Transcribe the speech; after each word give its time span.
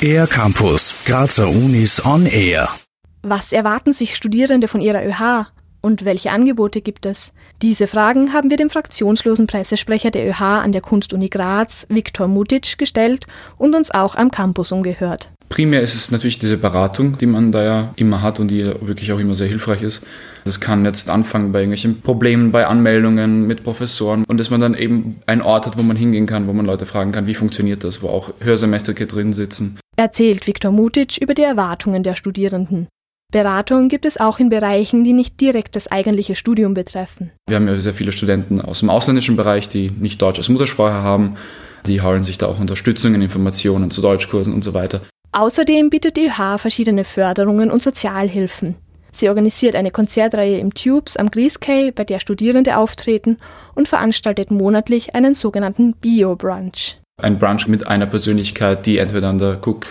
Air 0.00 0.26
Campus, 0.26 0.94
Grazer 1.04 1.48
Unis 1.48 2.04
on 2.04 2.26
Air. 2.26 2.68
Was 3.22 3.52
erwarten 3.52 3.92
sich 3.92 4.16
Studierende 4.16 4.68
von 4.68 4.80
ihrer 4.80 5.04
ÖH? 5.04 5.46
Und 5.80 6.04
welche 6.04 6.30
Angebote 6.30 6.80
gibt 6.80 7.06
es? 7.06 7.32
Diese 7.60 7.86
Fragen 7.86 8.32
haben 8.32 8.50
wir 8.50 8.56
dem 8.56 8.70
fraktionslosen 8.70 9.46
Pressesprecher 9.46 10.10
der 10.10 10.28
ÖH 10.28 10.40
an 10.40 10.72
der 10.72 10.80
Kunstuni 10.80 11.28
Graz, 11.28 11.86
Viktor 11.88 12.28
Mutic, 12.28 12.78
gestellt 12.78 13.26
und 13.58 13.74
uns 13.74 13.90
auch 13.90 14.14
am 14.14 14.30
Campus 14.30 14.70
umgehört. 14.70 15.30
Primär 15.52 15.82
ist 15.82 15.94
es 15.94 16.10
natürlich 16.10 16.38
diese 16.38 16.56
Beratung, 16.56 17.18
die 17.18 17.26
man 17.26 17.52
da 17.52 17.62
ja 17.62 17.92
immer 17.96 18.22
hat 18.22 18.40
und 18.40 18.48
die 18.48 18.64
wirklich 18.64 19.12
auch 19.12 19.18
immer 19.18 19.34
sehr 19.34 19.48
hilfreich 19.48 19.82
ist. 19.82 20.02
Das 20.46 20.60
kann 20.60 20.86
jetzt 20.86 21.10
anfangen 21.10 21.52
bei 21.52 21.58
irgendwelchen 21.58 22.00
Problemen, 22.00 22.52
bei 22.52 22.66
Anmeldungen 22.66 23.46
mit 23.46 23.62
Professoren 23.62 24.24
und 24.26 24.40
dass 24.40 24.48
man 24.48 24.62
dann 24.62 24.72
eben 24.72 25.20
einen 25.26 25.42
Ort 25.42 25.66
hat, 25.66 25.76
wo 25.76 25.82
man 25.82 25.94
hingehen 25.94 26.24
kann, 26.24 26.46
wo 26.46 26.54
man 26.54 26.64
Leute 26.64 26.86
fragen 26.86 27.12
kann, 27.12 27.26
wie 27.26 27.34
funktioniert 27.34 27.84
das, 27.84 28.02
wo 28.02 28.08
auch 28.08 28.32
Hörsemester 28.40 28.94
drin 28.94 29.34
sitzen. 29.34 29.78
Erzählt 29.94 30.46
Viktor 30.46 30.72
Mutic 30.72 31.18
über 31.20 31.34
die 31.34 31.42
Erwartungen 31.42 32.02
der 32.02 32.14
Studierenden. 32.14 32.88
Beratung 33.30 33.90
gibt 33.90 34.06
es 34.06 34.18
auch 34.18 34.38
in 34.38 34.48
Bereichen, 34.48 35.04
die 35.04 35.12
nicht 35.12 35.38
direkt 35.38 35.76
das 35.76 35.86
eigentliche 35.86 36.34
Studium 36.34 36.72
betreffen. 36.72 37.30
Wir 37.46 37.56
haben 37.56 37.68
ja 37.68 37.78
sehr 37.78 37.92
viele 37.92 38.12
Studenten 38.12 38.62
aus 38.62 38.80
dem 38.80 38.88
ausländischen 38.88 39.36
Bereich, 39.36 39.68
die 39.68 39.90
nicht 39.90 40.22
Deutsch 40.22 40.38
als 40.38 40.48
Muttersprache 40.48 41.02
haben. 41.02 41.34
Die 41.86 42.00
holen 42.00 42.24
sich 42.24 42.38
da 42.38 42.46
auch 42.46 42.58
Unterstützungen, 42.58 43.20
Informationen 43.20 43.90
zu 43.90 44.00
Deutschkursen 44.00 44.54
und 44.54 44.64
so 44.64 44.72
weiter. 44.72 45.02
Außerdem 45.34 45.88
bietet 45.88 46.18
die 46.18 46.26
ÖH 46.26 46.58
verschiedene 46.58 47.04
Förderungen 47.04 47.70
und 47.70 47.82
Sozialhilfen. 47.82 48.74
Sie 49.12 49.30
organisiert 49.30 49.74
eine 49.74 49.90
Konzertreihe 49.90 50.58
im 50.58 50.74
Tubes 50.74 51.16
am 51.16 51.30
Grieskay, 51.30 51.90
bei 51.90 52.04
der 52.04 52.20
Studierende 52.20 52.76
auftreten 52.76 53.38
und 53.74 53.88
veranstaltet 53.88 54.50
monatlich 54.50 55.14
einen 55.14 55.34
sogenannten 55.34 55.94
Bio-Brunch. 55.94 56.98
Ein 57.22 57.38
Brunch 57.38 57.66
mit 57.66 57.86
einer 57.86 58.06
Persönlichkeit, 58.06 58.84
die 58.84 58.98
entweder 58.98 59.28
an 59.28 59.38
der 59.38 59.58
Cook 59.66 59.86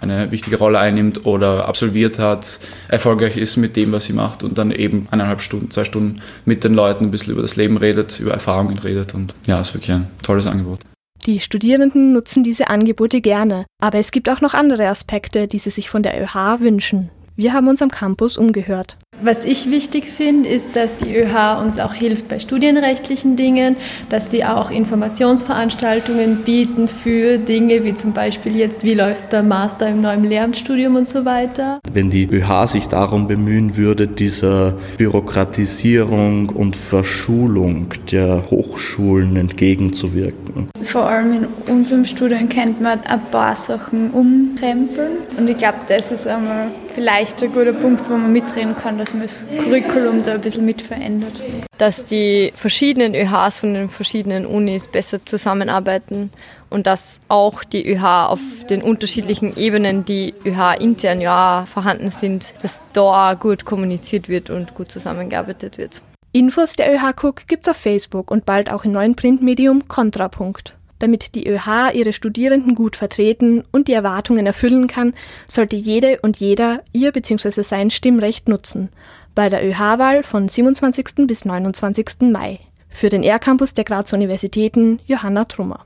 eine 0.00 0.30
wichtige 0.30 0.56
Rolle 0.56 0.78
einnimmt 0.78 1.26
oder 1.26 1.68
absolviert 1.68 2.18
hat, 2.18 2.58
erfolgreich 2.88 3.36
ist 3.36 3.58
mit 3.58 3.76
dem, 3.76 3.92
was 3.92 4.06
sie 4.06 4.12
macht 4.14 4.44
und 4.44 4.56
dann 4.56 4.70
eben 4.70 5.08
eineinhalb 5.10 5.42
Stunden, 5.42 5.70
zwei 5.70 5.84
Stunden 5.84 6.22
mit 6.46 6.64
den 6.64 6.72
Leuten 6.72 7.04
ein 7.04 7.10
bisschen 7.10 7.32
über 7.32 7.42
das 7.42 7.56
Leben 7.56 7.76
redet, 7.76 8.18
über 8.20 8.32
Erfahrungen 8.32 8.78
redet 8.78 9.14
und 9.14 9.34
ja, 9.46 9.60
ist 9.60 9.74
wirklich 9.74 9.92
ein 9.92 10.08
tolles 10.22 10.46
Angebot. 10.46 10.80
Die 11.26 11.40
Studierenden 11.40 12.12
nutzen 12.12 12.44
diese 12.44 12.68
Angebote 12.68 13.20
gerne, 13.20 13.66
aber 13.82 13.98
es 13.98 14.12
gibt 14.12 14.28
auch 14.28 14.40
noch 14.40 14.54
andere 14.54 14.86
Aspekte, 14.86 15.48
die 15.48 15.58
sie 15.58 15.70
sich 15.70 15.90
von 15.90 16.04
der 16.04 16.22
ÖH 16.22 16.60
wünschen. 16.60 17.10
Wir 17.34 17.52
haben 17.52 17.66
uns 17.66 17.82
am 17.82 17.90
Campus 17.90 18.38
umgehört. 18.38 18.96
Was 19.22 19.46
ich 19.46 19.70
wichtig 19.70 20.10
finde, 20.10 20.46
ist, 20.48 20.76
dass 20.76 20.96
die 20.96 21.16
ÖH 21.16 21.58
uns 21.62 21.80
auch 21.80 21.94
hilft 21.94 22.28
bei 22.28 22.38
studienrechtlichen 22.38 23.34
Dingen, 23.34 23.76
dass 24.10 24.30
sie 24.30 24.44
auch 24.44 24.70
Informationsveranstaltungen 24.70 26.42
bieten 26.44 26.86
für 26.86 27.38
Dinge 27.38 27.82
wie 27.84 27.94
zum 27.94 28.12
Beispiel 28.12 28.56
jetzt, 28.56 28.84
wie 28.84 28.92
läuft 28.92 29.32
der 29.32 29.42
Master 29.42 29.88
im 29.88 30.02
neuen 30.02 30.24
Lehramtsstudium 30.24 30.96
und 30.96 31.08
so 31.08 31.24
weiter. 31.24 31.78
Wenn 31.90 32.10
die 32.10 32.24
ÖH 32.30 32.66
sich 32.66 32.88
darum 32.88 33.26
bemühen 33.26 33.78
würde, 33.78 34.06
dieser 34.06 34.74
Bürokratisierung 34.98 36.50
und 36.50 36.76
Verschulung 36.76 37.94
der 38.12 38.50
Hochschulen 38.50 39.36
entgegenzuwirken. 39.36 40.68
Vor 40.82 41.06
allem 41.08 41.32
in 41.32 41.46
unserem 41.72 42.04
Studium 42.04 42.50
kennt 42.50 42.82
man 42.82 43.00
ein 43.04 43.20
paar 43.30 43.56
Sachen 43.56 44.10
umkrempeln 44.10 45.12
und 45.38 45.48
ich 45.48 45.56
glaube, 45.56 45.78
das 45.88 46.12
ist 46.12 46.26
einmal 46.26 46.68
vielleicht 46.96 47.42
ein 47.42 47.52
guter 47.52 47.74
Punkt, 47.74 48.08
wo 48.08 48.16
man 48.16 48.32
mitreden 48.32 48.74
kann, 48.74 48.96
dass 48.96 49.12
man 49.12 49.24
das 49.24 49.44
Curriculum 49.64 50.22
da 50.22 50.32
ein 50.32 50.40
bisschen 50.40 50.64
mit 50.64 50.80
verändert. 50.80 51.34
Dass 51.76 52.06
die 52.06 52.52
verschiedenen 52.54 53.14
ÖHs 53.14 53.58
von 53.58 53.74
den 53.74 53.90
verschiedenen 53.90 54.46
Unis 54.46 54.86
besser 54.86 55.24
zusammenarbeiten 55.24 56.30
und 56.70 56.86
dass 56.86 57.20
auch 57.28 57.64
die 57.64 57.86
ÖH 57.86 58.30
auf 58.30 58.40
den 58.70 58.80
unterschiedlichen 58.80 59.58
Ebenen, 59.58 60.06
die 60.06 60.32
ÖH 60.46 60.80
intern 60.80 61.20
ja 61.20 61.64
vorhanden 61.66 62.10
sind, 62.10 62.54
dass 62.62 62.80
da 62.94 63.34
gut 63.34 63.66
kommuniziert 63.66 64.30
wird 64.30 64.48
und 64.48 64.74
gut 64.74 64.90
zusammengearbeitet 64.90 65.76
wird. 65.76 66.00
Infos 66.32 66.76
der 66.76 66.94
ÖH 66.94 67.12
Cook 67.22 67.46
gibt's 67.46 67.68
auf 67.68 67.76
Facebook 67.76 68.30
und 68.30 68.46
bald 68.46 68.72
auch 68.72 68.86
im 68.86 68.92
neuen 68.92 69.16
Printmedium 69.16 69.86
Kontrapunkt. 69.86 70.74
Damit 70.98 71.34
die 71.34 71.46
ÖH 71.46 71.92
ihre 71.92 72.12
Studierenden 72.12 72.74
gut 72.74 72.96
vertreten 72.96 73.64
und 73.72 73.88
die 73.88 73.92
Erwartungen 73.92 74.46
erfüllen 74.46 74.86
kann, 74.86 75.14
sollte 75.48 75.76
jede 75.76 76.20
und 76.20 76.38
jeder 76.38 76.82
ihr 76.92 77.12
bzw. 77.12 77.62
sein 77.62 77.90
Stimmrecht 77.90 78.48
nutzen. 78.48 78.88
Bei 79.34 79.48
der 79.48 79.66
ÖH-Wahl 79.66 80.22
von 80.22 80.48
27. 80.48 81.26
bis 81.26 81.44
29. 81.44 82.32
Mai. 82.32 82.60
Für 82.88 83.10
den 83.10 83.22
R-Campus 83.22 83.74
der 83.74 83.84
Grazer 83.84 84.16
Universitäten 84.16 85.00
Johanna 85.06 85.44
Trummer. 85.44 85.84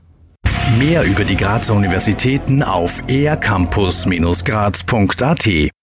Mehr 0.77 1.03
über 1.03 1.25
die 1.25 1.35
Grazer 1.35 1.73
Universitäten 1.73 2.63
auf 2.63 3.01
ercampus-graz.at 3.09 5.71